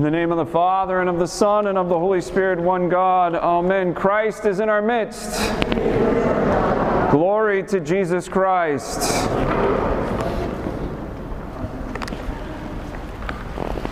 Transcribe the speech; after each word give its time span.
In 0.00 0.04
the 0.04 0.10
name 0.10 0.32
of 0.32 0.38
the 0.38 0.46
Father, 0.46 1.00
and 1.00 1.10
of 1.10 1.18
the 1.18 1.28
Son, 1.28 1.66
and 1.66 1.76
of 1.76 1.90
the 1.90 1.98
Holy 1.98 2.22
Spirit, 2.22 2.58
one 2.58 2.88
God. 2.88 3.34
Amen. 3.34 3.92
Christ 3.92 4.46
is 4.46 4.58
in 4.58 4.70
our 4.70 4.80
midst. 4.80 5.38
Glory 7.10 7.62
to 7.64 7.80
Jesus 7.80 8.26
Christ. 8.26 9.28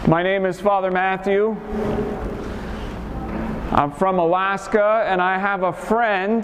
My 0.08 0.22
name 0.22 0.46
is 0.46 0.58
Father 0.58 0.90
Matthew. 0.90 1.50
I'm 3.70 3.92
from 3.92 4.18
Alaska, 4.18 5.04
and 5.06 5.20
I 5.20 5.36
have 5.36 5.62
a 5.62 5.74
friend 5.74 6.42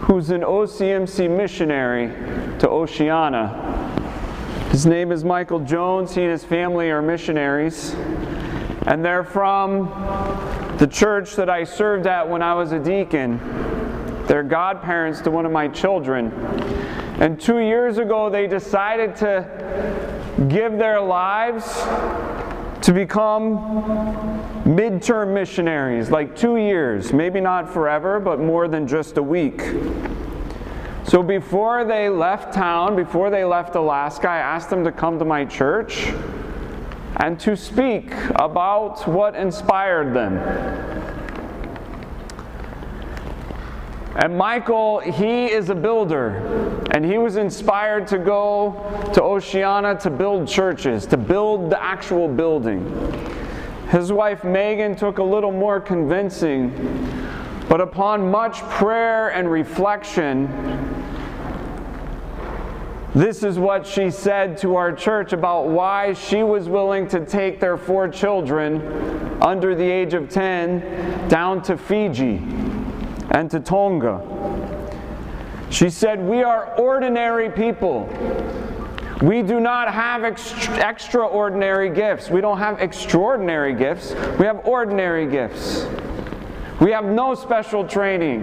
who's 0.00 0.30
an 0.30 0.40
OCMC 0.40 1.30
missionary 1.30 2.08
to 2.58 2.68
Oceania. 2.68 3.75
His 4.70 4.84
name 4.84 5.10
is 5.12 5.24
Michael 5.24 5.60
Jones. 5.60 6.14
He 6.14 6.22
and 6.22 6.30
his 6.30 6.44
family 6.44 6.90
are 6.90 7.00
missionaries. 7.00 7.94
And 8.86 9.04
they're 9.04 9.24
from 9.24 9.86
the 10.78 10.86
church 10.86 11.34
that 11.36 11.48
I 11.48 11.64
served 11.64 12.06
at 12.06 12.28
when 12.28 12.42
I 12.42 12.54
was 12.54 12.72
a 12.72 12.78
deacon. 12.78 13.38
They're 14.26 14.42
godparents 14.42 15.20
to 15.22 15.30
one 15.30 15.46
of 15.46 15.52
my 15.52 15.68
children. 15.68 16.32
And 17.18 17.40
two 17.40 17.58
years 17.58 17.98
ago, 17.98 18.28
they 18.28 18.46
decided 18.46 19.16
to 19.16 20.46
give 20.48 20.78
their 20.78 21.00
lives 21.00 21.64
to 22.82 22.92
become 22.92 23.58
midterm 24.64 25.32
missionaries, 25.32 26.10
like 26.10 26.36
two 26.36 26.56
years, 26.56 27.12
maybe 27.12 27.40
not 27.40 27.72
forever, 27.72 28.20
but 28.20 28.38
more 28.40 28.68
than 28.68 28.86
just 28.86 29.16
a 29.16 29.22
week. 29.22 29.62
So 31.06 31.22
before 31.22 31.84
they 31.84 32.08
left 32.08 32.52
town, 32.52 32.96
before 32.96 33.30
they 33.30 33.44
left 33.44 33.76
Alaska, 33.76 34.28
I 34.28 34.38
asked 34.38 34.70
them 34.70 34.82
to 34.82 34.90
come 34.90 35.20
to 35.20 35.24
my 35.24 35.44
church 35.44 36.06
and 37.18 37.38
to 37.40 37.56
speak 37.56 38.12
about 38.34 39.06
what 39.06 39.36
inspired 39.36 40.12
them. 40.12 40.36
And 44.16 44.36
Michael, 44.36 44.98
he 44.98 45.44
is 45.44 45.70
a 45.70 45.76
builder, 45.76 46.84
and 46.90 47.04
he 47.04 47.18
was 47.18 47.36
inspired 47.36 48.08
to 48.08 48.18
go 48.18 48.74
to 49.14 49.22
Oceania 49.22 49.94
to 50.00 50.10
build 50.10 50.48
churches, 50.48 51.06
to 51.06 51.16
build 51.16 51.70
the 51.70 51.80
actual 51.80 52.26
building. 52.26 52.82
His 53.90 54.10
wife 54.12 54.42
Megan 54.42 54.96
took 54.96 55.18
a 55.18 55.22
little 55.22 55.52
more 55.52 55.80
convincing, 55.80 56.72
but 57.68 57.80
upon 57.80 58.30
much 58.30 58.60
prayer 58.62 59.28
and 59.28 59.50
reflection, 59.50 60.46
this 63.14 63.42
is 63.42 63.58
what 63.58 63.86
she 63.86 64.10
said 64.10 64.58
to 64.58 64.76
our 64.76 64.92
church 64.92 65.32
about 65.32 65.68
why 65.68 66.12
she 66.12 66.42
was 66.42 66.68
willing 66.68 67.08
to 67.08 67.24
take 67.24 67.60
their 67.60 67.78
four 67.78 68.08
children 68.08 68.82
under 69.40 69.74
the 69.74 69.84
age 69.90 70.12
of 70.12 70.28
10 70.28 71.28
down 71.28 71.62
to 71.62 71.78
Fiji 71.78 72.36
and 73.30 73.50
to 73.50 73.58
Tonga. 73.58 74.20
She 75.70 75.90
said, 75.90 76.22
We 76.22 76.42
are 76.42 76.74
ordinary 76.78 77.50
people. 77.50 78.08
We 79.22 79.42
do 79.42 79.60
not 79.60 79.92
have 79.92 80.22
extra- 80.22 80.88
extraordinary 80.88 81.88
gifts. 81.88 82.28
We 82.28 82.42
don't 82.42 82.58
have 82.58 82.80
extraordinary 82.82 83.74
gifts. 83.74 84.14
We 84.38 84.44
have 84.44 84.66
ordinary 84.66 85.26
gifts. 85.26 85.86
We 86.78 86.90
have 86.90 87.06
no 87.06 87.34
special 87.34 87.88
training. 87.88 88.42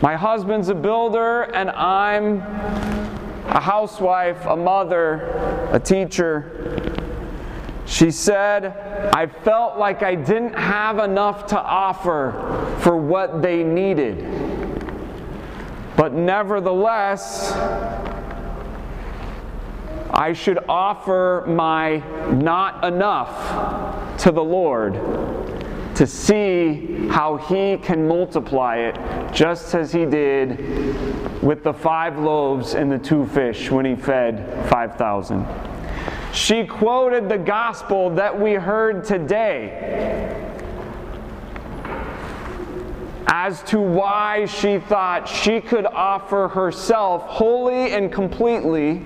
My 0.00 0.16
husband's 0.16 0.70
a 0.70 0.74
builder, 0.74 1.42
and 1.42 1.68
I'm 1.70 2.40
a 3.48 3.60
housewife, 3.60 4.46
a 4.46 4.56
mother, 4.56 5.68
a 5.72 5.78
teacher. 5.78 6.80
She 7.84 8.10
said, 8.10 8.66
I 9.12 9.26
felt 9.26 9.76
like 9.76 10.02
I 10.02 10.14
didn't 10.14 10.54
have 10.54 10.98
enough 10.98 11.46
to 11.48 11.60
offer 11.60 12.32
for 12.80 12.96
what 12.96 13.42
they 13.42 13.62
needed. 13.62 14.24
But 15.96 16.14
nevertheless, 16.14 17.52
I 20.10 20.32
should 20.32 20.60
offer 20.66 21.44
my 21.46 21.98
not 22.32 22.84
enough 22.84 24.18
to 24.22 24.32
the 24.32 24.44
Lord 24.44 24.94
to 25.98 26.06
see 26.06 27.08
how 27.08 27.36
He 27.36 27.76
can 27.76 28.06
multiply 28.06 28.76
it, 28.76 29.32
just 29.34 29.74
as 29.74 29.90
He 29.92 30.06
did 30.06 31.42
with 31.42 31.64
the 31.64 31.74
five 31.74 32.16
loaves 32.20 32.74
and 32.74 32.90
the 32.90 32.98
two 33.00 33.26
fish 33.26 33.68
when 33.68 33.84
He 33.84 33.96
fed 33.96 34.68
5,000. 34.70 35.44
She 36.32 36.64
quoted 36.64 37.28
the 37.28 37.36
gospel 37.36 38.10
that 38.10 38.40
we 38.40 38.52
heard 38.54 39.02
today 39.02 40.36
as 43.26 43.60
to 43.64 43.80
why 43.80 44.46
she 44.46 44.78
thought 44.78 45.28
she 45.28 45.60
could 45.60 45.84
offer 45.84 46.46
herself 46.46 47.22
wholly 47.24 47.92
and 47.92 48.12
completely, 48.12 49.02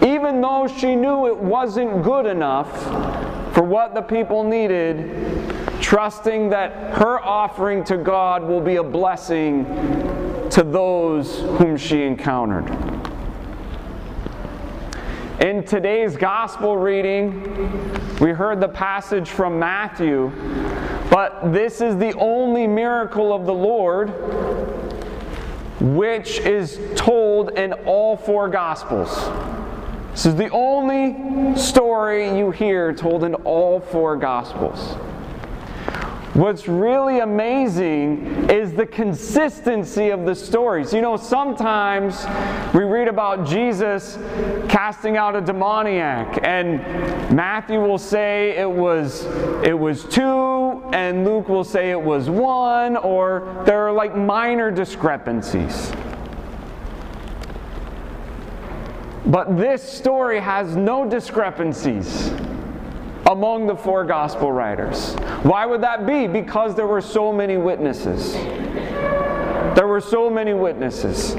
even 0.00 0.40
though 0.40 0.66
she 0.66 0.96
knew 0.96 1.26
it 1.26 1.36
wasn't 1.36 2.02
good 2.02 2.24
enough 2.24 2.82
for 3.52 3.62
what 3.62 3.94
the 3.94 4.00
people 4.00 4.44
needed, 4.44 5.41
trusting 5.92 6.48
that 6.48 6.72
her 6.94 7.20
offering 7.20 7.84
to 7.84 7.98
God 7.98 8.42
will 8.42 8.62
be 8.62 8.76
a 8.76 8.82
blessing 8.82 9.66
to 10.48 10.62
those 10.62 11.40
whom 11.40 11.76
she 11.76 12.04
encountered. 12.04 12.66
In 15.42 15.62
today's 15.62 16.16
gospel 16.16 16.78
reading, 16.78 17.42
we 18.20 18.30
heard 18.30 18.58
the 18.58 18.70
passage 18.70 19.28
from 19.28 19.58
Matthew, 19.58 20.32
but 21.10 21.52
this 21.52 21.82
is 21.82 21.98
the 21.98 22.14
only 22.14 22.66
miracle 22.66 23.34
of 23.34 23.44
the 23.44 23.52
Lord 23.52 24.08
which 25.78 26.38
is 26.38 26.80
told 26.96 27.50
in 27.58 27.74
all 27.84 28.16
four 28.16 28.48
gospels. 28.48 29.10
This 30.12 30.24
is 30.24 30.36
the 30.36 30.48
only 30.52 31.54
story 31.58 32.34
you 32.34 32.50
hear 32.50 32.94
told 32.94 33.24
in 33.24 33.34
all 33.34 33.78
four 33.78 34.16
gospels. 34.16 34.96
What's 36.34 36.66
really 36.66 37.18
amazing 37.18 38.48
is 38.48 38.72
the 38.72 38.86
consistency 38.86 40.08
of 40.08 40.24
the 40.24 40.34
stories. 40.34 40.90
You 40.90 41.02
know, 41.02 41.18
sometimes 41.18 42.24
we 42.72 42.84
read 42.84 43.06
about 43.06 43.46
Jesus 43.46 44.16
casting 44.66 45.18
out 45.18 45.36
a 45.36 45.42
demoniac, 45.42 46.40
and 46.42 46.78
Matthew 47.36 47.80
will 47.80 47.98
say 47.98 48.56
it 48.56 48.70
was 48.70 49.26
it 49.62 49.78
was 49.78 50.04
two, 50.04 50.82
and 50.94 51.26
Luke 51.26 51.50
will 51.50 51.64
say 51.64 51.90
it 51.90 52.00
was 52.00 52.30
one, 52.30 52.96
or 52.96 53.62
there 53.66 53.86
are 53.86 53.92
like 53.92 54.16
minor 54.16 54.70
discrepancies. 54.70 55.92
But 59.26 59.58
this 59.58 59.82
story 59.82 60.40
has 60.40 60.76
no 60.76 61.06
discrepancies 61.06 62.32
among 63.32 63.66
the 63.66 63.74
four 63.74 64.04
gospel 64.04 64.52
writers. 64.52 65.14
Why 65.42 65.64
would 65.64 65.80
that 65.80 66.06
be? 66.06 66.26
Because 66.26 66.74
there 66.74 66.86
were 66.86 67.00
so 67.00 67.32
many 67.32 67.56
witnesses. 67.56 68.34
There 69.74 69.86
were 69.86 70.02
so 70.02 70.28
many 70.28 70.52
witnesses. 70.52 71.34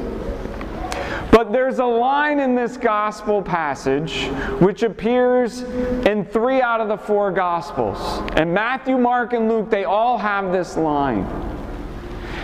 But 1.31 1.51
there's 1.51 1.79
a 1.79 1.85
line 1.85 2.39
in 2.39 2.55
this 2.55 2.77
gospel 2.77 3.41
passage 3.41 4.25
which 4.59 4.83
appears 4.83 5.61
in 5.61 6.25
three 6.25 6.61
out 6.61 6.81
of 6.81 6.87
the 6.87 6.97
four 6.97 7.31
gospels. 7.31 7.97
And 8.35 8.53
Matthew, 8.53 8.97
Mark, 8.97 9.33
and 9.33 9.47
Luke, 9.47 9.69
they 9.69 9.83
all 9.83 10.17
have 10.17 10.51
this 10.51 10.75
line. 10.77 11.25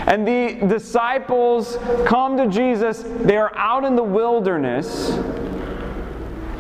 And 0.08 0.28
the 0.28 0.68
disciples 0.68 1.78
come 2.06 2.38
to 2.38 2.48
Jesus, 2.48 3.04
they're 3.06 3.56
out 3.58 3.84
in 3.84 3.96
the 3.96 4.04
wilderness 4.04 5.10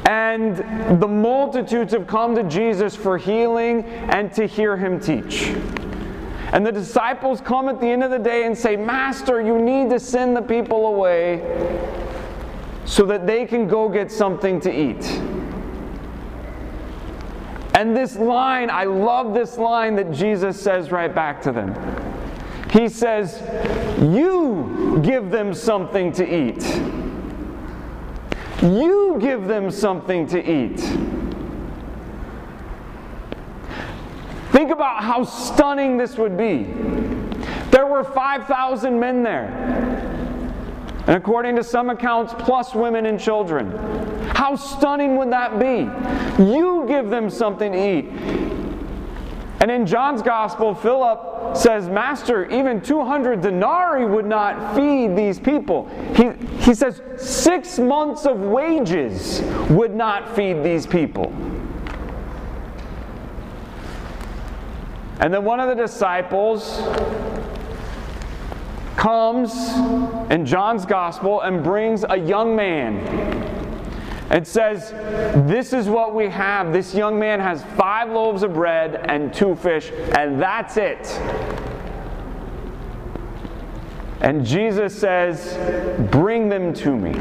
and 0.09 0.99
the 0.99 1.07
multitudes 1.07 1.93
have 1.93 2.07
come 2.07 2.33
to 2.33 2.41
Jesus 2.41 2.95
for 2.95 3.19
healing 3.19 3.85
and 3.85 4.33
to 4.33 4.47
hear 4.47 4.75
him 4.75 4.99
teach. 4.99 5.49
And 6.51 6.65
the 6.65 6.71
disciples 6.71 7.41
come 7.41 7.69
at 7.69 7.79
the 7.79 7.85
end 7.85 8.03
of 8.03 8.09
the 8.09 8.17
day 8.17 8.45
and 8.45 8.57
say, 8.57 8.75
Master, 8.75 9.39
you 9.39 9.59
need 9.59 9.91
to 9.91 9.99
send 9.99 10.35
the 10.35 10.41
people 10.41 10.87
away 10.87 11.45
so 12.85 13.05
that 13.05 13.27
they 13.27 13.45
can 13.45 13.67
go 13.67 13.87
get 13.87 14.11
something 14.11 14.59
to 14.61 14.71
eat. 14.71 15.05
And 17.75 17.95
this 17.95 18.15
line, 18.15 18.71
I 18.71 18.85
love 18.85 19.35
this 19.35 19.59
line 19.59 19.95
that 19.97 20.11
Jesus 20.11 20.59
says 20.59 20.89
right 20.89 21.13
back 21.13 21.39
to 21.43 21.51
them. 21.51 21.75
He 22.71 22.89
says, 22.89 23.43
You 24.01 24.99
give 25.03 25.29
them 25.29 25.53
something 25.53 26.11
to 26.13 26.25
eat. 26.25 26.98
You 28.61 29.17
give 29.21 29.47
them 29.47 29.71
something 29.71 30.27
to 30.27 30.39
eat. 30.39 30.79
Think 34.51 34.71
about 34.71 35.01
how 35.01 35.23
stunning 35.23 35.97
this 35.97 36.17
would 36.17 36.35
be. 36.35 36.63
There 37.71 37.85
were 37.85 38.03
5,000 38.03 38.99
men 38.99 39.23
there. 39.23 39.47
And 41.07 41.15
according 41.15 41.55
to 41.55 41.63
some 41.63 41.89
accounts, 41.89 42.33
plus 42.37 42.75
women 42.75 43.05
and 43.05 43.19
children. 43.19 43.71
How 44.35 44.55
stunning 44.55 45.15
would 45.17 45.31
that 45.31 45.57
be? 45.57 45.89
You 46.43 46.85
give 46.87 47.09
them 47.09 47.29
something 47.29 47.71
to 47.71 47.77
eat. 47.77 48.05
And 49.61 49.71
in 49.71 49.85
John's 49.85 50.21
gospel, 50.21 50.75
Philip 50.75 51.28
says, 51.53 51.89
Master, 51.89 52.49
even 52.49 52.81
200 52.81 53.41
denarii 53.41 54.05
would 54.05 54.25
not 54.25 54.75
feed 54.75 55.15
these 55.15 55.39
people. 55.39 55.87
He, 56.15 56.31
he 56.59 56.73
says, 56.73 57.01
six 57.17 57.79
months 57.79 58.25
of 58.25 58.39
wages 58.39 59.41
would 59.69 59.93
not 59.93 60.35
feed 60.35 60.63
these 60.63 60.85
people. 60.85 61.33
And 65.19 65.33
then 65.33 65.43
one 65.43 65.59
of 65.59 65.67
the 65.67 65.75
disciples 65.75 66.81
comes 68.95 69.69
in 70.31 70.45
John's 70.45 70.85
gospel 70.85 71.41
and 71.41 71.63
brings 71.63 72.05
a 72.09 72.17
young 72.17 72.55
man 72.55 73.38
and 74.29 74.47
says, 74.47 74.91
This 75.47 75.73
is 75.73 75.87
what 75.87 76.13
we 76.13 76.27
have. 76.27 76.71
This 76.71 76.93
young 76.93 77.19
man 77.19 77.39
has 77.39 77.63
five 77.75 78.09
loaves 78.09 78.43
of 78.43 78.53
bread 78.53 78.95
and 79.09 79.33
two 79.33 79.55
fish, 79.55 79.91
and 80.17 80.41
that's 80.41 80.77
it. 80.77 81.07
And 84.21 84.45
Jesus 84.45 84.97
says, 84.97 85.57
Bring 86.11 86.49
them 86.49 86.73
to 86.75 86.95
me. 86.95 87.13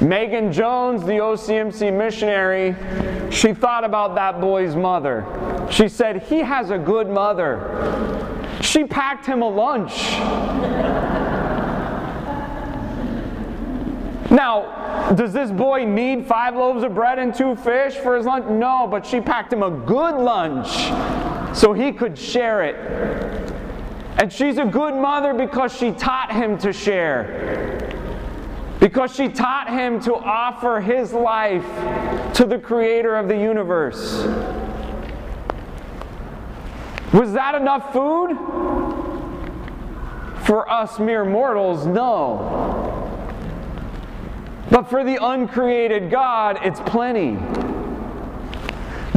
Megan 0.00 0.52
Jones, 0.52 1.02
the 1.02 1.12
OCMC 1.12 1.96
missionary, 1.96 2.76
she 3.30 3.54
thought 3.54 3.84
about 3.84 4.14
that 4.14 4.40
boy's 4.40 4.76
mother. 4.76 5.24
She 5.70 5.88
said, 5.88 6.22
He 6.24 6.40
has 6.40 6.70
a 6.70 6.78
good 6.78 7.08
mother. 7.08 8.58
She 8.60 8.84
packed 8.84 9.26
him 9.26 9.42
a 9.42 9.48
lunch. 9.48 9.92
Now, 14.30 15.12
does 15.14 15.32
this 15.32 15.50
boy 15.50 15.84
need 15.84 16.26
five 16.26 16.56
loaves 16.56 16.82
of 16.82 16.94
bread 16.94 17.18
and 17.18 17.34
two 17.34 17.54
fish 17.56 17.94
for 17.94 18.16
his 18.16 18.26
lunch? 18.26 18.46
No, 18.46 18.88
but 18.90 19.06
she 19.06 19.20
packed 19.20 19.52
him 19.52 19.62
a 19.62 19.70
good 19.70 20.16
lunch 20.16 20.68
so 21.56 21.72
he 21.72 21.92
could 21.92 22.18
share 22.18 22.64
it. 22.64 22.76
And 24.18 24.32
she's 24.32 24.58
a 24.58 24.64
good 24.64 24.94
mother 24.94 25.34
because 25.34 25.76
she 25.76 25.92
taught 25.92 26.32
him 26.32 26.58
to 26.58 26.72
share. 26.72 27.82
Because 28.80 29.14
she 29.14 29.28
taught 29.28 29.68
him 29.68 30.00
to 30.00 30.14
offer 30.14 30.80
his 30.80 31.12
life 31.12 31.64
to 32.34 32.44
the 32.44 32.58
creator 32.58 33.16
of 33.16 33.28
the 33.28 33.36
universe. 33.36 34.24
Was 37.12 37.32
that 37.32 37.54
enough 37.54 37.92
food? 37.92 38.36
For 40.44 40.70
us 40.70 40.98
mere 40.98 41.24
mortals, 41.24 41.86
no. 41.86 42.95
But 44.76 44.90
for 44.90 45.04
the 45.04 45.16
uncreated 45.24 46.10
God, 46.10 46.58
it's 46.62 46.80
plenty. 46.80 47.30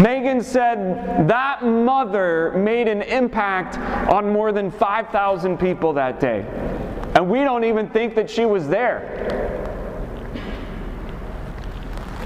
Megan 0.02 0.42
said 0.42 1.28
that 1.28 1.66
mother 1.66 2.54
made 2.56 2.88
an 2.88 3.02
impact 3.02 3.78
on 4.10 4.32
more 4.32 4.54
than 4.54 4.72
5,000 4.72 5.58
people 5.58 5.92
that 5.92 6.22
day. 6.22 6.46
And 7.14 7.30
we 7.30 7.40
don't 7.40 7.66
even 7.66 7.90
think 7.90 8.16
that 8.16 8.30
she 8.30 8.46
was 8.46 8.70
there. 8.70 9.68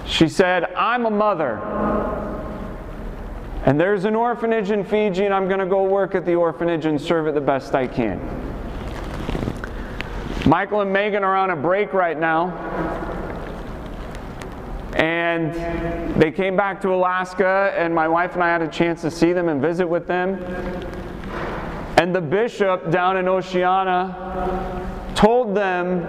She 0.05 0.29
said, 0.29 0.65
I'm 0.75 1.07
a 1.07 1.09
mother. 1.09 1.57
And 3.65 3.79
there's 3.79 4.05
an 4.05 4.15
orphanage 4.15 4.69
in 4.69 4.85
Fiji, 4.85 5.25
and 5.25 5.33
I'm 5.33 5.47
going 5.47 5.59
to 5.59 5.65
go 5.65 5.81
work 5.85 6.13
at 6.13 6.23
the 6.23 6.35
orphanage 6.35 6.85
and 6.85 7.01
serve 7.01 7.25
it 7.25 7.33
the 7.33 7.41
best 7.41 7.73
I 7.73 7.87
can. 7.87 8.19
Michael 10.45 10.81
and 10.81 10.93
Megan 10.93 11.23
are 11.23 11.35
on 11.35 11.49
a 11.49 11.55
break 11.55 11.93
right 11.93 12.19
now. 12.19 13.02
And 14.95 16.15
they 16.21 16.31
came 16.31 16.55
back 16.55 16.81
to 16.81 16.93
Alaska, 16.93 17.73
and 17.77 17.93
my 17.93 18.07
wife 18.07 18.33
and 18.35 18.43
I 18.43 18.49
had 18.49 18.61
a 18.61 18.67
chance 18.67 19.01
to 19.01 19.11
see 19.11 19.33
them 19.33 19.49
and 19.49 19.61
visit 19.61 19.87
with 19.87 20.07
them. 20.07 20.35
And 21.97 22.13
the 22.13 22.21
bishop 22.21 22.91
down 22.91 23.17
in 23.17 23.27
Oceania 23.27 24.15
told 25.15 25.55
them 25.55 26.01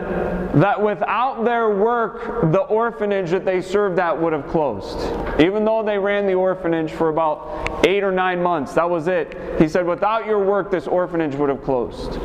that 0.61 0.81
without 0.81 1.45
their 1.45 1.71
work, 1.71 2.53
the 2.53 2.63
orphanage 2.63 3.31
that 3.31 3.45
they 3.45 3.61
served 3.61 3.99
at 3.99 4.21
would 4.21 4.33
have 4.33 4.47
closed. 4.49 4.99
Even 5.41 5.65
though 5.65 5.83
they 5.83 5.99
ran 5.99 6.27
the 6.27 6.35
orphanage 6.35 6.91
for 6.91 7.11
about 7.11 7.87
eight 7.87 8.03
or 8.03 8.13
nine 8.13 8.43
months, 8.43 8.73
that 8.75 8.89
was 8.89 9.09
it. 9.09 9.61
He 9.61 9.69
said, 9.69 9.87
without 9.87 10.27
your 10.27 10.45
work, 10.45 10.71
this 10.71 10.87
orphanage 10.87 11.35
would 11.37 11.49
have 11.49 11.63
closed. 11.63 12.19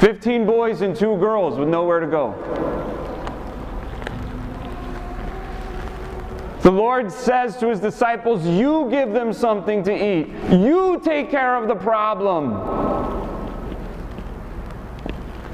15 0.00 0.46
boys 0.46 0.82
and 0.82 0.96
two 0.96 1.16
girls 1.18 1.58
with 1.58 1.68
nowhere 1.68 2.00
to 2.00 2.06
go. 2.06 3.01
The 6.62 6.70
Lord 6.70 7.10
says 7.10 7.56
to 7.56 7.68
his 7.68 7.80
disciples, 7.80 8.46
You 8.46 8.88
give 8.88 9.12
them 9.12 9.32
something 9.32 9.82
to 9.82 9.92
eat. 9.92 10.28
You 10.50 11.00
take 11.04 11.28
care 11.28 11.56
of 11.56 11.66
the 11.66 11.74
problem. 11.74 12.52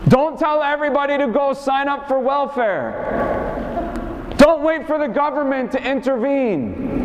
Don't 0.08 0.38
tell 0.38 0.62
everybody 0.62 1.16
to 1.16 1.28
go 1.28 1.54
sign 1.54 1.88
up 1.88 2.08
for 2.08 2.18
welfare. 2.18 3.94
Don't 4.36 4.62
wait 4.62 4.86
for 4.86 4.98
the 4.98 5.08
government 5.08 5.72
to 5.72 5.82
intervene. 5.82 6.98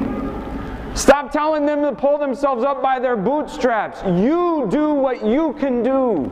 Stop 0.95 1.31
telling 1.31 1.65
them 1.65 1.81
to 1.81 1.93
pull 1.93 2.17
themselves 2.17 2.63
up 2.63 2.81
by 2.81 2.99
their 2.99 3.15
bootstraps. 3.15 4.03
You 4.03 4.67
do 4.69 4.93
what 4.93 5.25
you 5.25 5.53
can 5.53 5.81
do. 5.81 6.25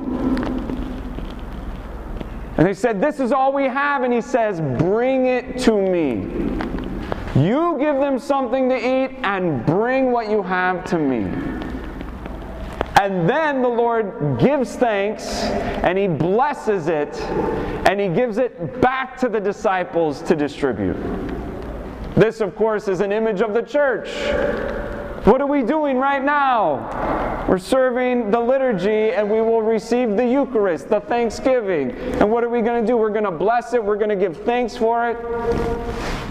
And 2.58 2.68
they 2.68 2.74
said, 2.74 3.02
This 3.02 3.22
is 3.22 3.32
all 3.32 3.54
we 3.54 3.64
have. 3.64 4.04
And 4.04 4.14
he 4.14 4.22
says, 4.22 4.60
Bring 4.78 5.26
it 5.28 5.58
to 5.60 5.82
me. 5.82 6.51
You 7.36 7.78
give 7.80 7.96
them 7.96 8.20
something 8.20 8.68
to 8.68 8.76
eat 8.76 9.18
and 9.24 9.66
bring 9.66 10.12
what 10.12 10.30
you 10.30 10.44
have 10.44 10.84
to 10.86 11.00
me. 11.00 11.20
And 13.00 13.28
then 13.28 13.62
the 13.62 13.70
Lord 13.70 14.38
gives 14.38 14.76
thanks 14.76 15.26
and 15.44 15.98
he 15.98 16.08
blesses 16.08 16.88
it 16.88 17.20
and 17.90 18.02
he 18.02 18.10
gives 18.10 18.38
it 18.38 18.82
back 18.82 19.18
to 19.22 19.30
the 19.30 19.40
disciples 19.40 20.22
to 20.24 20.36
distribute. 20.36 20.98
This, 22.16 22.42
of 22.42 22.54
course, 22.56 22.90
is 22.90 23.00
an 23.00 23.14
image 23.14 23.40
of 23.40 23.54
the 23.54 23.62
church. 23.62 24.10
What 25.26 25.40
are 25.40 25.48
we 25.48 25.64
doing 25.64 25.98
right 25.98 26.24
now? 26.24 27.46
We're 27.48 27.60
serving 27.60 28.30
the 28.30 28.40
liturgy 28.40 29.14
and 29.14 29.32
we 29.32 29.40
will 29.40 29.62
receive 29.62 30.18
the 30.18 30.26
Eucharist, 30.26 30.90
the 30.90 31.00
Thanksgiving. 31.00 31.92
And 31.92 32.30
what 32.30 32.44
are 32.44 32.50
we 32.50 32.62
going 32.62 32.82
to 32.82 32.88
do? 32.88 32.98
We're 32.98 33.10
going 33.10 33.24
to 33.24 33.32
bless 33.32 33.74
it, 33.74 33.82
we're 33.82 33.96
going 33.96 34.10
to 34.10 34.16
give 34.18 34.36
thanks 34.44 34.76
for 34.76 35.10
it 35.10 36.31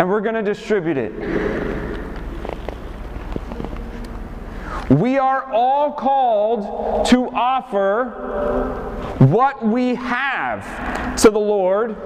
and 0.00 0.08
we're 0.08 0.22
going 0.22 0.34
to 0.34 0.42
distribute 0.42 0.96
it. 0.96 1.12
We 4.88 5.18
are 5.18 5.52
all 5.52 5.92
called 5.92 7.04
to 7.08 7.28
offer 7.28 8.06
what 9.18 9.62
we 9.62 9.96
have 9.96 11.20
to 11.20 11.30
the 11.30 11.38
Lord. 11.38 11.98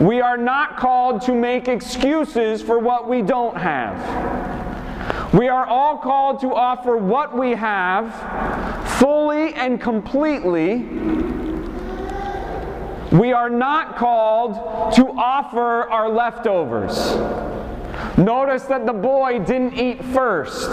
We 0.00 0.20
are 0.20 0.36
not 0.36 0.76
called 0.76 1.22
to 1.22 1.34
make 1.34 1.68
excuses 1.68 2.60
for 2.60 2.80
what 2.80 3.08
we 3.08 3.22
don't 3.22 3.56
have. 3.56 5.32
We 5.32 5.46
are 5.46 5.66
all 5.66 5.98
called 5.98 6.40
to 6.40 6.52
offer 6.52 6.96
what 6.96 7.38
we 7.38 7.52
have 7.52 8.88
fully 8.98 9.54
and 9.54 9.80
completely 9.80 10.78
we 13.14 13.32
are 13.32 13.48
not 13.48 13.96
called 13.96 14.54
to 14.94 15.06
offer 15.12 15.88
our 15.88 16.08
leftovers. 16.08 17.14
Notice 18.18 18.64
that 18.64 18.86
the 18.86 18.92
boy 18.92 19.38
didn't 19.38 19.74
eat 19.74 20.04
first 20.06 20.68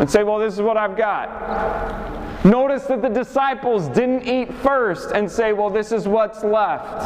and 0.00 0.10
say, 0.10 0.24
Well, 0.24 0.38
this 0.38 0.54
is 0.54 0.60
what 0.60 0.76
I've 0.76 0.96
got. 0.96 2.44
Notice 2.44 2.84
that 2.84 3.00
the 3.00 3.08
disciples 3.08 3.88
didn't 3.88 4.26
eat 4.26 4.52
first 4.54 5.12
and 5.12 5.30
say, 5.30 5.52
Well, 5.52 5.70
this 5.70 5.92
is 5.92 6.08
what's 6.08 6.42
left. 6.42 7.04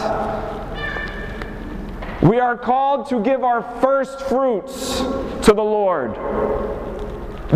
We 2.22 2.40
are 2.40 2.56
called 2.56 3.08
to 3.10 3.22
give 3.22 3.44
our 3.44 3.62
first 3.80 4.22
fruits 4.22 5.00
to 5.00 5.52
the 5.54 5.62
Lord. 5.62 6.14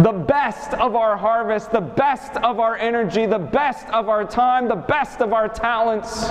The 0.04 0.12
best 0.12 0.75
of 0.75 0.94
our 0.94 1.16
harvest, 1.16 1.70
the 1.73 1.80
best 1.80 2.37
of 2.37 2.61
our 2.61 2.76
energy, 2.76 3.25
the 3.25 3.38
best 3.38 3.87
of 3.88 4.11
our 4.11 4.26
time, 4.26 4.68
the 4.68 4.75
best 4.75 5.23
of 5.23 5.32
our 5.32 5.49
talents 5.49 6.30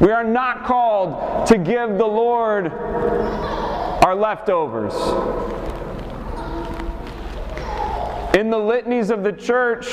we 0.00 0.12
are 0.12 0.24
not 0.24 0.64
called 0.64 1.46
to 1.48 1.58
give 1.58 1.98
the 1.98 2.06
Lord 2.06 2.72
our 4.04 4.14
leftovers. 4.14 4.94
In 8.36 8.50
the 8.50 8.58
litanies 8.58 9.10
of 9.10 9.24
the 9.24 9.32
church, 9.32 9.86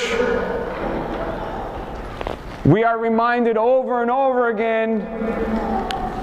we 2.65 2.83
are 2.83 2.99
reminded 2.99 3.57
over 3.57 4.01
and 4.03 4.11
over 4.11 4.49
again 4.49 4.99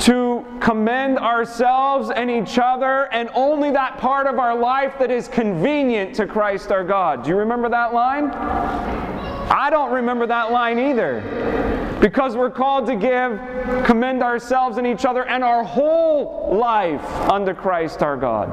to 0.00 0.44
commend 0.60 1.18
ourselves 1.18 2.10
and 2.10 2.30
each 2.30 2.58
other 2.58 3.12
and 3.12 3.30
only 3.34 3.70
that 3.70 3.98
part 3.98 4.26
of 4.26 4.38
our 4.38 4.56
life 4.56 4.98
that 4.98 5.10
is 5.10 5.28
convenient 5.28 6.14
to 6.16 6.26
Christ 6.26 6.70
our 6.70 6.84
God. 6.84 7.24
Do 7.24 7.30
you 7.30 7.36
remember 7.36 7.68
that 7.68 7.92
line? 7.92 8.30
I 8.30 9.68
don't 9.70 9.92
remember 9.92 10.26
that 10.26 10.50
line 10.52 10.78
either. 10.78 11.71
Because 12.02 12.36
we're 12.36 12.50
called 12.50 12.86
to 12.88 12.96
give, 12.96 13.86
commend 13.86 14.24
ourselves 14.24 14.76
and 14.76 14.86
each 14.86 15.04
other 15.04 15.24
and 15.24 15.44
our 15.44 15.62
whole 15.62 16.54
life 16.58 17.04
unto 17.30 17.54
Christ 17.54 18.02
our 18.02 18.16
God. 18.16 18.50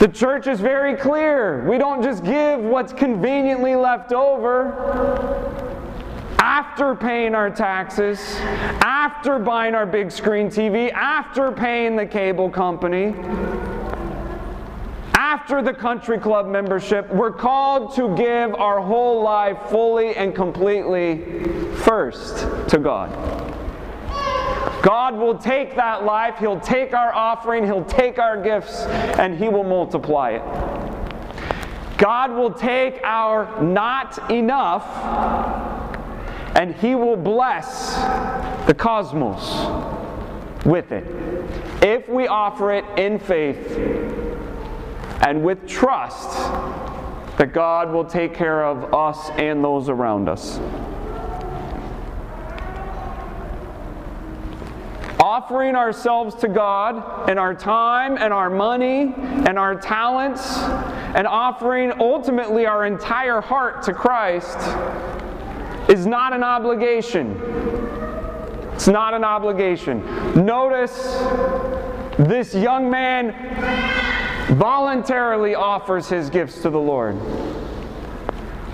The 0.00 0.08
church 0.08 0.48
is 0.48 0.58
very 0.58 0.96
clear. 0.96 1.64
We 1.68 1.78
don't 1.78 2.02
just 2.02 2.24
give 2.24 2.58
what's 2.60 2.92
conveniently 2.92 3.76
left 3.76 4.12
over 4.12 4.74
after 6.40 6.96
paying 6.96 7.36
our 7.36 7.50
taxes, 7.50 8.18
after 8.82 9.38
buying 9.38 9.76
our 9.76 9.86
big 9.86 10.10
screen 10.10 10.48
TV, 10.48 10.92
after 10.92 11.52
paying 11.52 11.94
the 11.94 12.06
cable 12.06 12.50
company, 12.50 13.14
after 15.38 15.62
the 15.62 15.72
country 15.72 16.18
club 16.18 16.48
membership. 16.48 17.08
We're 17.10 17.30
called 17.30 17.94
to 17.94 18.12
give 18.16 18.56
our 18.56 18.80
whole 18.80 19.22
life 19.22 19.56
fully 19.70 20.16
and 20.16 20.34
completely 20.34 21.44
first 21.76 22.38
to 22.70 22.78
God. 22.78 23.08
God 24.82 25.14
will 25.14 25.38
take 25.38 25.76
that 25.76 26.04
life, 26.04 26.38
He'll 26.38 26.58
take 26.58 26.92
our 26.92 27.14
offering, 27.14 27.64
He'll 27.64 27.84
take 27.84 28.18
our 28.18 28.42
gifts, 28.42 28.80
and 29.16 29.38
He 29.38 29.48
will 29.48 29.62
multiply 29.62 30.30
it. 30.30 31.98
God 31.98 32.32
will 32.32 32.52
take 32.52 33.00
our 33.04 33.62
not 33.62 34.32
enough 34.32 34.84
and 36.56 36.74
He 36.74 36.96
will 36.96 37.16
bless 37.16 37.94
the 38.66 38.74
cosmos 38.74 39.46
with 40.66 40.90
it 40.90 41.06
if 41.80 42.08
we 42.08 42.26
offer 42.26 42.72
it 42.72 42.84
in 42.98 43.20
faith 43.20 44.24
and 45.26 45.42
with 45.42 45.66
trust 45.66 46.30
that 47.38 47.52
God 47.52 47.92
will 47.92 48.04
take 48.04 48.34
care 48.34 48.64
of 48.64 48.92
us 48.94 49.30
and 49.36 49.62
those 49.64 49.88
around 49.88 50.28
us. 50.28 50.60
offering 55.48 55.76
ourselves 55.76 56.34
to 56.34 56.48
God 56.48 57.28
and 57.28 57.38
our 57.38 57.54
time 57.54 58.18
and 58.18 58.32
our 58.32 58.50
money 58.50 59.14
and 59.16 59.58
our 59.58 59.74
talents 59.74 60.58
and 61.14 61.26
offering 61.26 61.92
ultimately 62.00 62.66
our 62.66 62.84
entire 62.84 63.40
heart 63.40 63.82
to 63.82 63.92
Christ 63.92 64.58
is 65.88 66.06
not 66.06 66.32
an 66.32 66.42
obligation. 66.42 67.40
It's 68.74 68.88
not 68.88 69.14
an 69.14 69.24
obligation. 69.24 70.04
Notice 70.44 70.92
this 72.18 72.54
young 72.54 72.90
man 72.90 73.32
voluntarily 74.54 75.54
offers 75.54 76.08
his 76.08 76.30
gifts 76.30 76.62
to 76.62 76.70
the 76.70 76.78
Lord. 76.78 77.18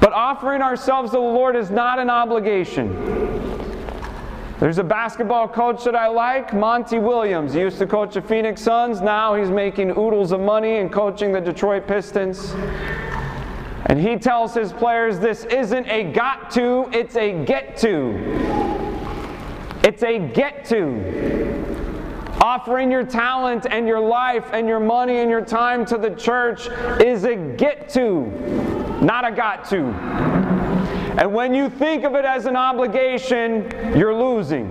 But 0.00 0.12
offering 0.12 0.62
ourselves 0.62 1.10
to 1.10 1.16
the 1.16 1.22
Lord 1.22 1.56
is 1.56 1.70
not 1.70 1.98
an 1.98 2.10
obligation. 2.10 2.92
There's 4.60 4.78
a 4.78 4.84
basketball 4.84 5.48
coach 5.48 5.84
that 5.84 5.96
I 5.96 6.06
like, 6.06 6.54
Monty 6.54 6.98
Williams. 6.98 7.52
He 7.52 7.60
used 7.60 7.78
to 7.78 7.86
coach 7.86 8.14
the 8.14 8.22
Phoenix 8.22 8.62
Suns. 8.62 9.00
Now 9.00 9.34
he's 9.34 9.50
making 9.50 9.90
oodles 9.90 10.30
of 10.30 10.40
money 10.40 10.78
and 10.78 10.92
coaching 10.92 11.32
the 11.32 11.40
Detroit 11.40 11.88
Pistons. 11.88 12.54
And 13.86 14.00
he 14.00 14.16
tells 14.16 14.54
his 14.54 14.72
players 14.72 15.18
this 15.18 15.44
isn't 15.44 15.86
a 15.88 16.04
got 16.12 16.50
to, 16.52 16.88
it's 16.92 17.16
a 17.16 17.44
get 17.44 17.76
to. 17.78 18.14
It's 19.82 20.02
a 20.02 20.18
get 20.18 20.64
to. 20.66 21.73
Offering 22.44 22.90
your 22.90 23.06
talent 23.06 23.66
and 23.70 23.88
your 23.88 24.00
life 24.00 24.44
and 24.52 24.68
your 24.68 24.78
money 24.78 25.20
and 25.20 25.30
your 25.30 25.42
time 25.42 25.86
to 25.86 25.96
the 25.96 26.10
church 26.10 26.68
is 27.02 27.24
a 27.24 27.34
get 27.34 27.88
to, 27.88 28.26
not 29.02 29.26
a 29.26 29.34
got 29.34 29.64
to. 29.70 29.78
And 31.18 31.32
when 31.32 31.54
you 31.54 31.70
think 31.70 32.04
of 32.04 32.14
it 32.14 32.26
as 32.26 32.44
an 32.44 32.54
obligation, 32.54 33.70
you're 33.96 34.14
losing. 34.14 34.68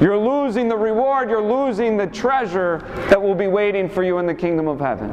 You're 0.00 0.16
losing 0.16 0.68
the 0.68 0.76
reward, 0.76 1.30
you're 1.30 1.42
losing 1.42 1.96
the 1.96 2.06
treasure 2.06 2.78
that 3.08 3.20
will 3.20 3.34
be 3.34 3.48
waiting 3.48 3.88
for 3.88 4.04
you 4.04 4.18
in 4.18 4.26
the 4.26 4.34
kingdom 4.34 4.68
of 4.68 4.78
heaven. 4.78 5.10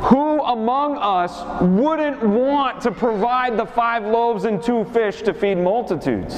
Who 0.00 0.42
among 0.42 0.96
us 0.96 1.62
wouldn't 1.62 2.20
want 2.24 2.80
to 2.80 2.90
provide 2.90 3.56
the 3.56 3.66
five 3.66 4.04
loaves 4.04 4.46
and 4.46 4.60
two 4.60 4.84
fish 4.86 5.22
to 5.22 5.32
feed 5.32 5.58
multitudes? 5.58 6.34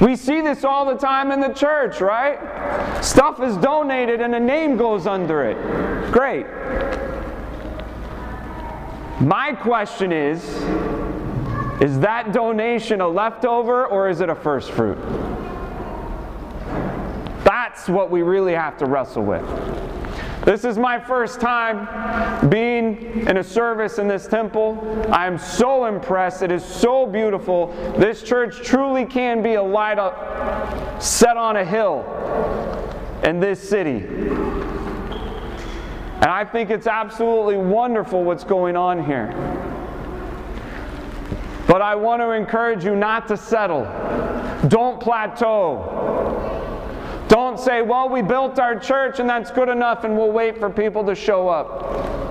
We 0.00 0.14
see 0.14 0.42
this 0.42 0.62
all 0.62 0.84
the 0.84 0.96
time 0.96 1.32
in 1.32 1.40
the 1.40 1.52
church, 1.54 2.00
right? 2.00 3.02
Stuff 3.02 3.40
is 3.40 3.56
donated 3.56 4.20
and 4.20 4.34
a 4.34 4.40
name 4.40 4.76
goes 4.76 5.06
under 5.06 5.44
it. 5.44 6.12
Great. 6.12 6.46
My 9.20 9.52
question 9.54 10.12
is 10.12 10.44
is 11.80 12.00
that 12.00 12.32
donation 12.32 13.00
a 13.00 13.08
leftover 13.08 13.86
or 13.86 14.08
is 14.08 14.20
it 14.20 14.30
a 14.30 14.34
first 14.34 14.70
fruit? 14.70 14.98
That's 17.44 17.88
what 17.88 18.10
we 18.10 18.22
really 18.22 18.54
have 18.54 18.78
to 18.78 18.86
wrestle 18.86 19.24
with. 19.24 19.44
This 20.44 20.64
is 20.64 20.78
my 20.78 21.00
first 21.00 21.40
time 21.40 22.48
being 22.48 23.26
in 23.26 23.38
a 23.38 23.44
service 23.44 23.98
in 23.98 24.06
this 24.06 24.26
temple. 24.26 25.06
I 25.10 25.26
am 25.26 25.38
so 25.38 25.86
impressed. 25.86 26.42
It 26.42 26.52
is 26.52 26.64
so 26.64 27.06
beautiful. 27.06 27.68
This 27.98 28.22
church 28.22 28.62
truly 28.62 29.04
can 29.06 29.42
be 29.42 29.54
a 29.54 29.62
light 29.62 29.98
up 29.98 31.02
set 31.02 31.36
on 31.36 31.56
a 31.56 31.64
hill 31.64 32.04
in 33.24 33.40
this 33.40 33.60
city. 33.66 34.06
And 36.16 36.26
I 36.26 36.44
think 36.44 36.70
it's 36.70 36.86
absolutely 36.86 37.56
wonderful 37.56 38.22
what's 38.24 38.44
going 38.44 38.76
on 38.76 39.04
here. 39.04 39.32
But 41.66 41.82
I 41.82 41.96
want 41.96 42.22
to 42.22 42.30
encourage 42.30 42.84
you 42.84 42.94
not 42.94 43.26
to 43.28 43.36
settle. 43.36 43.82
Don't 44.68 45.00
plateau. 45.00 46.05
Don't 47.28 47.58
say, 47.58 47.82
well, 47.82 48.08
we 48.08 48.22
built 48.22 48.58
our 48.58 48.78
church 48.78 49.18
and 49.18 49.28
that's 49.28 49.50
good 49.50 49.68
enough 49.68 50.04
and 50.04 50.16
we'll 50.16 50.32
wait 50.32 50.58
for 50.58 50.70
people 50.70 51.04
to 51.06 51.14
show 51.14 51.48
up. 51.48 52.26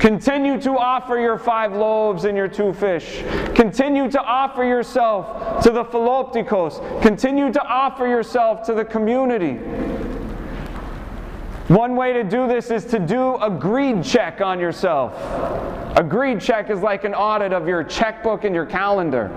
Continue 0.00 0.60
to 0.62 0.72
offer 0.72 1.16
your 1.16 1.38
five 1.38 1.74
loaves 1.74 2.24
and 2.24 2.36
your 2.36 2.48
two 2.48 2.72
fish. 2.72 3.22
Continue 3.54 4.10
to 4.10 4.20
offer 4.20 4.64
yourself 4.64 5.62
to 5.62 5.70
the 5.70 5.84
Philoptochos. 5.84 7.02
Continue 7.02 7.52
to 7.52 7.62
offer 7.62 8.08
yourself 8.08 8.66
to 8.66 8.74
the 8.74 8.84
community. 8.84 9.54
One 11.68 11.94
way 11.94 12.12
to 12.14 12.24
do 12.24 12.48
this 12.48 12.72
is 12.72 12.84
to 12.86 12.98
do 12.98 13.36
a 13.36 13.48
greed 13.48 14.02
check 14.02 14.40
on 14.40 14.58
yourself. 14.58 15.14
A 15.96 16.02
greed 16.02 16.40
check 16.40 16.68
is 16.70 16.80
like 16.80 17.04
an 17.04 17.14
audit 17.14 17.52
of 17.52 17.68
your 17.68 17.84
checkbook 17.84 18.42
and 18.42 18.54
your 18.54 18.66
calendar. 18.66 19.30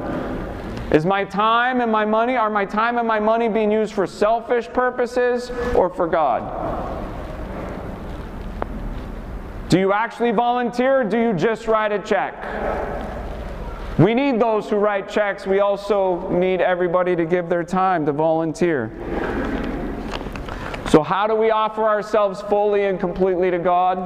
Is 0.91 1.05
my 1.05 1.25
time 1.25 1.81
and 1.81 1.91
my 1.91 2.05
money, 2.05 2.35
are 2.35 2.49
my 2.49 2.65
time 2.65 2.97
and 2.97 3.07
my 3.07 3.19
money 3.19 3.49
being 3.49 3.71
used 3.71 3.93
for 3.93 4.05
selfish 4.05 4.67
purposes 4.67 5.51
or 5.75 5.89
for 5.89 6.07
God? 6.07 6.43
Do 9.69 9.79
you 9.79 9.93
actually 9.93 10.31
volunteer 10.31 11.01
or 11.01 11.03
do 11.03 11.19
you 11.19 11.33
just 11.33 11.67
write 11.67 11.91
a 11.91 11.99
check? 11.99 12.35
We 13.97 14.13
need 14.13 14.39
those 14.39 14.69
who 14.69 14.75
write 14.75 15.09
checks. 15.09 15.47
We 15.47 15.59
also 15.59 16.29
need 16.29 16.61
everybody 16.61 17.15
to 17.15 17.25
give 17.25 17.49
their 17.49 17.63
time 17.63 18.05
to 18.05 18.11
volunteer. 18.11 18.91
So, 20.89 21.01
how 21.01 21.27
do 21.27 21.35
we 21.35 21.49
offer 21.49 21.83
ourselves 21.83 22.41
fully 22.41 22.85
and 22.85 22.99
completely 22.99 23.51
to 23.51 23.57
God? 23.57 23.97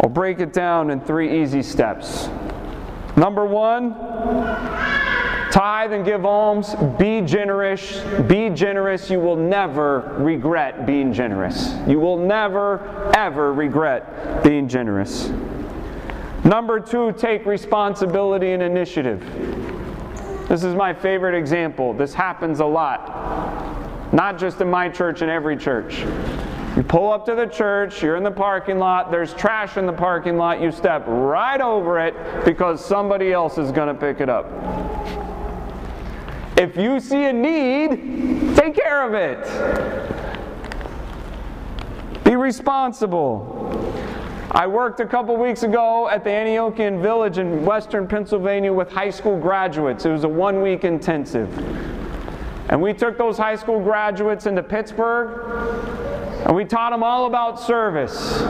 I'll 0.00 0.08
break 0.08 0.40
it 0.40 0.52
down 0.52 0.90
in 0.90 1.00
three 1.00 1.42
easy 1.42 1.62
steps. 1.62 2.28
Number 3.16 3.46
one, 3.46 3.94
tithe 5.52 5.92
and 5.92 6.04
give 6.04 6.26
alms. 6.26 6.74
Be 6.98 7.20
generous. 7.20 8.00
Be 8.26 8.50
generous. 8.50 9.08
You 9.08 9.20
will 9.20 9.36
never 9.36 10.16
regret 10.18 10.84
being 10.84 11.12
generous. 11.12 11.74
You 11.86 12.00
will 12.00 12.18
never, 12.18 13.12
ever 13.14 13.52
regret 13.52 14.42
being 14.42 14.66
generous. 14.66 15.30
Number 16.44 16.80
two, 16.80 17.12
take 17.12 17.46
responsibility 17.46 18.52
and 18.52 18.62
initiative. 18.62 19.20
This 20.48 20.64
is 20.64 20.74
my 20.74 20.92
favorite 20.92 21.34
example. 21.34 21.94
This 21.94 22.12
happens 22.12 22.60
a 22.60 22.66
lot. 22.66 24.12
Not 24.12 24.38
just 24.38 24.60
in 24.60 24.68
my 24.68 24.88
church, 24.88 25.22
in 25.22 25.28
every 25.28 25.56
church. 25.56 26.04
You 26.76 26.82
pull 26.82 27.12
up 27.12 27.24
to 27.26 27.36
the 27.36 27.46
church, 27.46 28.02
you're 28.02 28.16
in 28.16 28.24
the 28.24 28.32
parking 28.32 28.80
lot, 28.80 29.12
there's 29.12 29.32
trash 29.34 29.76
in 29.76 29.86
the 29.86 29.92
parking 29.92 30.36
lot, 30.36 30.60
you 30.60 30.72
step 30.72 31.04
right 31.06 31.60
over 31.60 32.00
it 32.00 32.14
because 32.44 32.84
somebody 32.84 33.32
else 33.32 33.58
is 33.58 33.70
going 33.70 33.86
to 33.86 33.94
pick 33.94 34.20
it 34.20 34.28
up. 34.28 34.50
If 36.58 36.76
you 36.76 36.98
see 36.98 37.26
a 37.26 37.32
need, 37.32 38.56
take 38.56 38.74
care 38.74 39.06
of 39.06 39.14
it. 39.14 39.44
Be 42.24 42.34
responsible. 42.34 43.52
I 44.50 44.66
worked 44.66 44.98
a 44.98 45.06
couple 45.06 45.36
weeks 45.36 45.62
ago 45.62 46.08
at 46.08 46.24
the 46.24 46.30
Antiochian 46.30 47.00
Village 47.00 47.38
in 47.38 47.64
western 47.64 48.08
Pennsylvania 48.08 48.72
with 48.72 48.90
high 48.90 49.10
school 49.10 49.38
graduates. 49.38 50.06
It 50.06 50.10
was 50.10 50.24
a 50.24 50.28
one 50.28 50.60
week 50.60 50.82
intensive. 50.82 51.56
And 52.68 52.82
we 52.82 52.94
took 52.94 53.16
those 53.16 53.38
high 53.38 53.56
school 53.56 53.78
graduates 53.80 54.46
into 54.46 54.62
Pittsburgh 54.62 55.93
And 56.44 56.54
we 56.54 56.64
taught 56.64 56.90
them 56.90 57.02
all 57.02 57.26
about 57.26 57.58
service. 57.58 58.42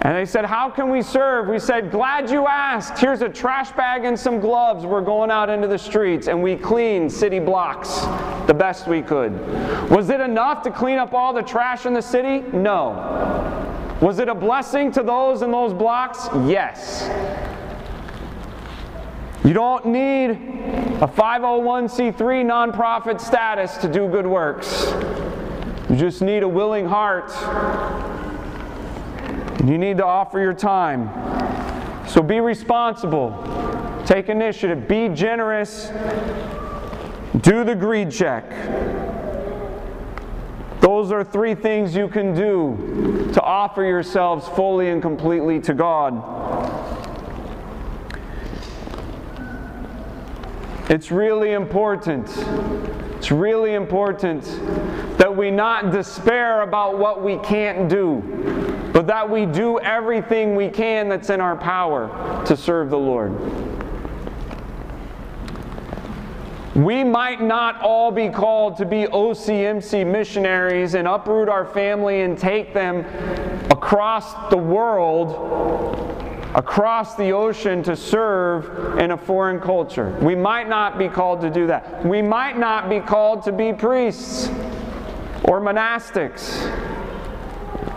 And 0.00 0.16
they 0.16 0.24
said, 0.24 0.46
How 0.46 0.70
can 0.70 0.90
we 0.90 1.02
serve? 1.02 1.48
We 1.48 1.58
said, 1.58 1.90
Glad 1.90 2.30
you 2.30 2.46
asked. 2.46 2.98
Here's 2.98 3.20
a 3.20 3.28
trash 3.28 3.72
bag 3.72 4.04
and 4.04 4.18
some 4.18 4.40
gloves. 4.40 4.86
We're 4.86 5.02
going 5.02 5.30
out 5.30 5.50
into 5.50 5.68
the 5.68 5.78
streets 5.78 6.28
and 6.28 6.42
we 6.42 6.56
cleaned 6.56 7.12
city 7.12 7.40
blocks 7.40 8.00
the 8.46 8.54
best 8.54 8.86
we 8.86 9.02
could. 9.02 9.32
Was 9.90 10.08
it 10.08 10.20
enough 10.20 10.62
to 10.62 10.70
clean 10.70 10.98
up 10.98 11.12
all 11.12 11.34
the 11.34 11.42
trash 11.42 11.84
in 11.84 11.92
the 11.92 12.00
city? 12.00 12.40
No. 12.56 13.98
Was 14.00 14.20
it 14.20 14.28
a 14.28 14.34
blessing 14.34 14.92
to 14.92 15.02
those 15.02 15.42
in 15.42 15.50
those 15.50 15.74
blocks? 15.74 16.28
Yes. 16.46 17.10
You 19.44 19.52
don't 19.52 19.84
need 19.86 20.30
a 21.00 21.08
501c3 21.08 22.16
nonprofit 22.16 23.20
status 23.20 23.76
to 23.78 23.92
do 23.92 24.08
good 24.08 24.26
works. 24.26 24.86
You 25.88 25.96
just 25.96 26.22
need 26.22 26.42
a 26.42 26.48
willing 26.48 26.86
heart 26.86 27.30
you 29.64 29.76
need 29.76 29.96
to 29.98 30.04
offer 30.04 30.38
your 30.38 30.54
time. 30.54 31.10
So 32.06 32.22
be 32.22 32.40
responsible. 32.40 33.34
Take 34.06 34.28
initiative. 34.28 34.86
Be 34.86 35.08
generous. 35.08 35.88
Do 37.40 37.64
the 37.64 37.74
greed 37.74 38.10
check. 38.10 38.48
Those 40.80 41.10
are 41.10 41.24
three 41.24 41.54
things 41.54 41.94
you 41.94 42.08
can 42.08 42.34
do 42.34 43.30
to 43.34 43.42
offer 43.42 43.84
yourselves 43.84 44.48
fully 44.48 44.88
and 44.90 45.02
completely 45.02 45.60
to 45.62 45.74
God. 45.74 46.14
It's 50.88 51.10
really 51.10 51.52
important. 51.52 52.28
It's 53.28 53.32
really 53.34 53.74
important 53.74 54.42
that 55.18 55.36
we 55.36 55.50
not 55.50 55.92
despair 55.92 56.62
about 56.62 56.96
what 56.96 57.22
we 57.22 57.36
can't 57.36 57.86
do 57.86 58.22
but 58.94 59.06
that 59.06 59.28
we 59.28 59.44
do 59.44 59.78
everything 59.80 60.56
we 60.56 60.70
can 60.70 61.10
that's 61.10 61.28
in 61.28 61.38
our 61.38 61.54
power 61.54 62.42
to 62.46 62.56
serve 62.56 62.88
the 62.88 62.98
Lord. 62.98 63.32
We 66.74 67.04
might 67.04 67.42
not 67.42 67.82
all 67.82 68.10
be 68.10 68.30
called 68.30 68.78
to 68.78 68.86
be 68.86 69.04
OCMC 69.04 70.06
missionaries 70.06 70.94
and 70.94 71.06
uproot 71.06 71.50
our 71.50 71.66
family 71.66 72.22
and 72.22 72.38
take 72.38 72.72
them 72.72 73.04
across 73.70 74.48
the 74.48 74.56
world, 74.56 76.17
across 76.58 77.14
the 77.14 77.30
ocean 77.30 77.84
to 77.84 77.94
serve 77.94 78.98
in 78.98 79.12
a 79.12 79.16
foreign 79.16 79.60
culture. 79.60 80.10
We 80.20 80.34
might 80.34 80.68
not 80.68 80.98
be 80.98 81.08
called 81.08 81.40
to 81.42 81.50
do 81.50 81.68
that. 81.68 82.04
We 82.04 82.20
might 82.20 82.58
not 82.58 82.90
be 82.90 82.98
called 82.98 83.44
to 83.44 83.52
be 83.52 83.72
priests 83.72 84.48
or 85.44 85.60
monastics. 85.60 86.66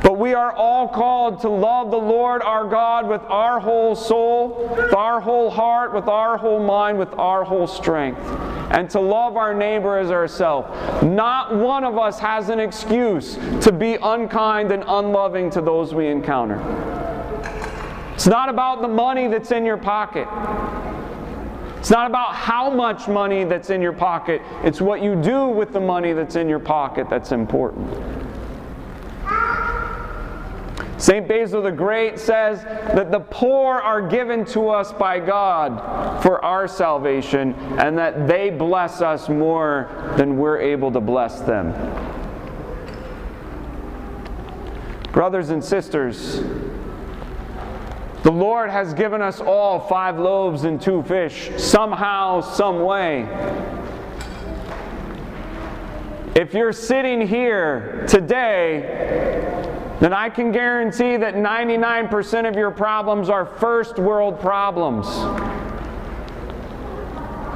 But 0.04 0.20
we 0.20 0.36
are 0.36 0.54
all 0.54 0.88
called 0.88 1.42
to 1.42 1.50
love 1.50 1.90
the 1.90 1.98
Lord 1.98 2.44
our 2.44 2.68
God 2.68 3.08
with 3.08 3.22
our 3.24 3.60
whole 3.60 3.96
soul, 3.96 4.70
with 4.76 4.94
our 4.94 5.20
whole 5.20 5.50
heart, 5.50 5.92
with 5.92 6.08
our 6.08 6.38
whole 6.38 6.64
mind, 6.64 7.00
with 7.00 7.14
our 7.14 7.44
whole 7.44 7.66
strength, 7.66 8.22
and 8.72 8.88
to 8.92 9.00
love 9.00 9.38
our 9.38 9.56
neighbor 9.56 9.98
as 9.98 10.12
ourselves. 10.12 10.70
Not 11.04 11.56
one 11.56 11.84
of 11.84 11.98
us 11.98 12.20
has 12.20 12.50
an 12.50 12.60
excuse 12.60 13.40
to 13.62 13.72
be 13.72 13.96
unkind 13.96 14.72
and 14.72 14.84
unloving 14.88 15.50
to 15.52 15.62
those 15.62 15.96
we 15.96 16.08
encounter. 16.08 17.01
It's 18.22 18.28
not 18.28 18.50
about 18.50 18.84
the 18.84 18.88
money 18.88 19.28
that's 19.28 19.50
in 19.50 19.66
your 19.66 19.78
pocket. 19.78 20.28
It's 21.80 21.90
not 21.90 22.06
about 22.06 22.36
how 22.36 22.70
much 22.70 23.08
money 23.08 23.46
that's 23.46 23.72
in 23.72 23.82
your 23.82 23.94
pocket. 23.94 24.44
It's 24.64 24.80
what 24.80 25.02
you 25.02 25.20
do 25.20 25.48
with 25.48 25.74
the 25.74 25.80
money 25.80 26.14
that's 26.14 26.36
in 26.36 26.48
your 26.48 26.60
pocket 26.60 27.10
that's 27.10 27.32
important. 27.32 27.90
St. 31.00 31.28
Basil 31.28 31.64
the 31.64 31.72
Great 31.72 32.20
says 32.20 32.62
that 32.62 33.10
the 33.10 33.22
poor 33.22 33.80
are 33.80 34.08
given 34.08 34.46
to 34.54 34.70
us 34.70 34.94
by 34.94 35.20
God 35.20 36.22
for 36.22 36.46
our 36.46 36.68
salvation 36.68 37.56
and 37.80 37.98
that 37.98 38.28
they 38.28 38.52
bless 38.52 39.02
us 39.02 39.30
more 39.30 40.14
than 40.16 40.38
we're 40.38 40.60
able 40.60 40.92
to 40.92 41.00
bless 41.02 41.40
them. 41.40 41.72
Brothers 45.12 45.50
and 45.50 45.64
sisters, 45.64 46.44
the 48.24 48.32
Lord 48.32 48.70
has 48.70 48.94
given 48.94 49.22
us 49.22 49.42
all 49.42 49.80
five 49.80 50.20
loaves 50.20 50.64
and 50.64 50.82
two 50.82 51.04
fish, 51.04 51.50
somehow, 51.58 52.42
some 52.42 52.82
way. 52.82 53.28
If 56.36 56.54
you're 56.54 56.74
sitting 56.74 57.28
here 57.28 58.06
today 58.08 59.42
then 60.02 60.14
I 60.14 60.30
can 60.30 60.52
guarantee 60.52 61.16
that 61.18 61.36
99% 61.36 62.50
of 62.50 62.56
your 62.56 62.72
problems 62.72 63.30
are 63.30 63.46
first 63.46 64.00
world 64.00 64.40
problems. 64.40 65.06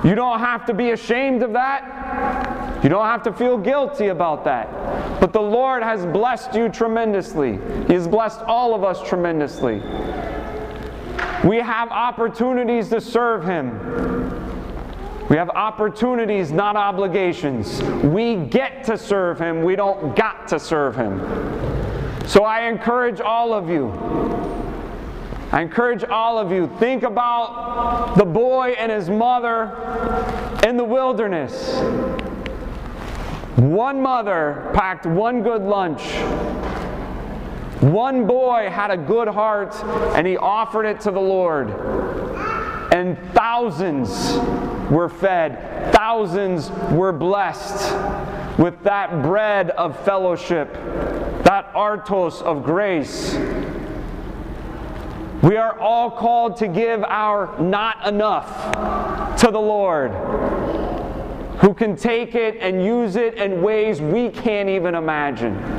You 0.05 0.13
don't 0.13 0.37
have 0.37 0.63
to 0.67 0.73
be 0.75 0.91
ashamed 0.91 1.41
of 1.41 1.53
that. 1.53 2.83
You 2.83 2.89
don't 2.89 3.07
have 3.07 3.23
to 3.23 3.33
feel 3.33 3.57
guilty 3.57 4.09
about 4.09 4.43
that. 4.43 5.19
But 5.19 5.33
the 5.33 5.41
Lord 5.41 5.81
has 5.81 6.05
blessed 6.05 6.53
you 6.53 6.69
tremendously. 6.69 7.57
He 7.87 7.93
has 7.93 8.07
blessed 8.07 8.41
all 8.41 8.75
of 8.75 8.83
us 8.83 9.01
tremendously. 9.01 9.81
We 11.45 11.57
have 11.57 11.89
opportunities 11.89 12.89
to 12.89 12.99
serve 12.99 13.45
Him. 13.45 13.69
We 15.29 15.37
have 15.37 15.49
opportunities, 15.49 16.51
not 16.51 16.75
obligations. 16.75 17.81
We 18.03 18.35
get 18.35 18.83
to 18.85 18.97
serve 18.97 19.39
Him, 19.39 19.63
we 19.63 19.75
don't 19.75 20.15
got 20.15 20.47
to 20.49 20.59
serve 20.59 20.95
Him. 20.95 21.19
So 22.27 22.43
I 22.43 22.61
encourage 22.67 23.21
all 23.21 23.53
of 23.53 23.69
you. 23.69 23.91
I 25.51 25.61
encourage 25.61 26.03
all 26.03 26.39
of 26.39 26.51
you, 26.51 26.67
think 26.79 27.03
about 27.03 28.15
the 28.17 28.25
boy 28.25 28.75
and 28.77 28.91
his 28.91 29.09
mother 29.09 29.71
in 30.67 30.75
the 30.75 30.83
wilderness. 30.83 31.75
One 33.55 34.01
mother 34.01 34.69
packed 34.73 35.05
one 35.05 35.43
good 35.43 35.61
lunch. 35.61 36.01
One 37.85 38.25
boy 38.25 38.69
had 38.71 38.89
a 38.89 38.97
good 38.97 39.27
heart 39.27 39.75
and 40.15 40.25
he 40.25 40.37
offered 40.37 40.85
it 40.85 41.01
to 41.01 41.11
the 41.11 41.19
Lord. 41.19 41.69
And 42.91 43.15
thousands 43.33 44.09
were 44.89 45.07
fed, 45.07 45.93
thousands 45.93 46.71
were 46.91 47.11
blessed 47.11 47.93
with 48.57 48.81
that 48.83 49.21
bread 49.21 49.69
of 49.69 50.03
fellowship 50.03 50.73
that 51.43 51.71
artos 51.73 52.41
of 52.41 52.63
grace. 52.63 53.35
We 55.43 55.57
are 55.57 55.79
all 55.79 56.09
called 56.09 56.57
to 56.57 56.67
give 56.67 57.03
our 57.03 57.55
not 57.61 58.07
enough 58.07 59.37
to 59.41 59.51
the 59.51 59.59
Lord, 59.59 60.09
who 61.59 61.75
can 61.75 61.95
take 61.95 62.33
it 62.33 62.57
and 62.61 62.83
use 62.83 63.15
it 63.15 63.35
in 63.35 63.61
ways 63.61 64.01
we 64.01 64.29
can't 64.29 64.69
even 64.69 64.95
imagine. 64.95 65.74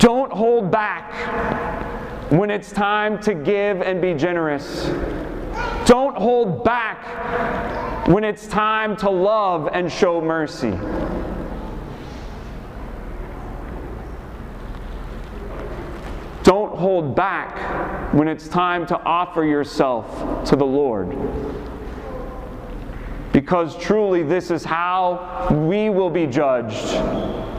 Don't 0.00 0.32
hold 0.32 0.70
back 0.70 1.12
when 2.32 2.50
it's 2.50 2.72
time 2.72 3.20
to 3.22 3.34
give 3.34 3.82
and 3.82 4.00
be 4.00 4.14
generous. 4.14 4.86
Don't 5.84 6.16
hold 6.16 6.64
back 6.64 8.08
when 8.08 8.24
it's 8.24 8.46
time 8.46 8.96
to 8.96 9.10
love 9.10 9.68
and 9.72 9.92
show 9.92 10.22
mercy. 10.22 10.70
Don't 16.44 16.74
hold 16.74 17.14
back 17.14 18.14
when 18.14 18.26
it's 18.26 18.48
time 18.48 18.86
to 18.86 18.98
offer 19.02 19.44
yourself 19.44 20.48
to 20.48 20.56
the 20.56 20.64
Lord. 20.64 21.14
Because 23.34 23.76
truly, 23.76 24.22
this 24.22 24.50
is 24.50 24.64
how 24.64 25.46
we 25.68 25.90
will 25.90 26.10
be 26.10 26.26
judged. 26.26 27.49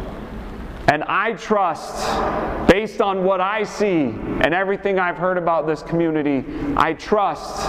And 0.91 1.05
I 1.05 1.31
trust, 1.35 2.67
based 2.67 2.99
on 2.99 3.23
what 3.23 3.39
I 3.39 3.63
see 3.63 4.09
and 4.41 4.53
everything 4.53 4.99
I've 4.99 5.15
heard 5.15 5.37
about 5.37 5.65
this 5.65 5.81
community, 5.81 6.43
I 6.75 6.91
trust 6.91 7.65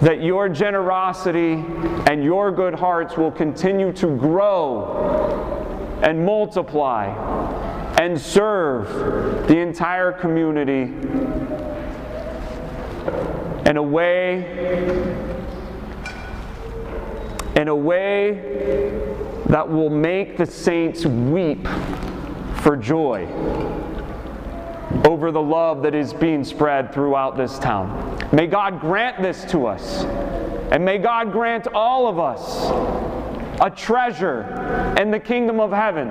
that 0.00 0.22
your 0.22 0.48
generosity 0.48 1.62
and 2.10 2.24
your 2.24 2.50
good 2.50 2.72
hearts 2.72 3.18
will 3.18 3.30
continue 3.30 3.92
to 3.92 4.06
grow 4.16 6.00
and 6.02 6.24
multiply 6.24 7.08
and 8.00 8.18
serve 8.18 9.46
the 9.46 9.58
entire 9.58 10.12
community 10.12 10.84
in 13.68 13.76
a 13.76 13.82
way 13.82 15.12
in 17.54 17.68
a 17.68 17.76
way 17.76 19.25
that 19.48 19.68
will 19.68 19.90
make 19.90 20.36
the 20.36 20.46
saints 20.46 21.06
weep 21.06 21.66
for 22.62 22.76
joy 22.76 23.26
over 25.04 25.30
the 25.30 25.42
love 25.42 25.82
that 25.82 25.94
is 25.94 26.12
being 26.12 26.44
spread 26.44 26.92
throughout 26.92 27.36
this 27.36 27.58
town. 27.58 28.18
May 28.32 28.46
God 28.46 28.80
grant 28.80 29.22
this 29.22 29.44
to 29.46 29.66
us. 29.66 30.04
And 30.72 30.84
may 30.84 30.98
God 30.98 31.30
grant 31.30 31.68
all 31.68 32.08
of 32.08 32.18
us 32.18 32.70
a 33.60 33.70
treasure 33.70 34.94
in 34.98 35.12
the 35.12 35.20
kingdom 35.20 35.60
of 35.60 35.70
heaven 35.70 36.08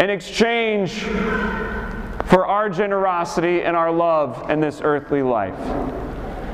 in 0.00 0.10
exchange 0.10 1.04
for 2.24 2.46
our 2.46 2.68
generosity 2.68 3.62
and 3.62 3.76
our 3.76 3.92
love 3.92 4.50
in 4.50 4.60
this 4.60 4.80
earthly 4.82 5.22
life. 5.22 5.56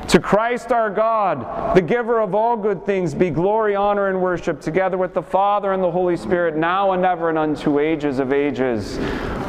To 0.09 0.19
Christ 0.19 0.71
our 0.71 0.89
God, 0.89 1.75
the 1.75 1.81
giver 1.81 2.21
of 2.21 2.35
all 2.35 2.55
good 2.55 2.85
things, 2.85 3.13
be 3.13 3.29
glory, 3.29 3.75
honor, 3.75 4.09
and 4.09 4.21
worship, 4.21 4.61
together 4.61 4.97
with 4.97 5.13
the 5.13 5.23
Father 5.23 5.73
and 5.73 5.81
the 5.81 5.91
Holy 5.91 6.17
Spirit, 6.17 6.55
now 6.55 6.91
and 6.91 7.05
ever 7.05 7.29
and 7.29 7.37
unto 7.37 7.79
ages 7.79 8.19
of 8.19 8.31
ages. 8.31 8.99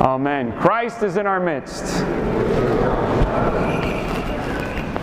Amen. 0.00 0.58
Christ 0.58 1.02
is 1.02 1.16
in 1.16 1.26
our 1.26 1.40
midst. 1.40 2.53